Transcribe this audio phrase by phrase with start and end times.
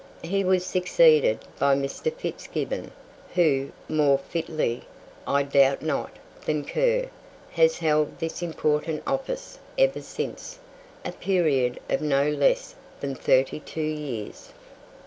[0.23, 2.11] He was succeeded by Mr.
[2.11, 2.89] Fitzgibbon,
[3.35, 4.81] who, more fitly,
[5.27, 6.09] I doubt not,
[6.43, 7.07] than Kerr,
[7.51, 10.57] has held this important office ever since,
[11.05, 14.49] a period of no less than thirty two years.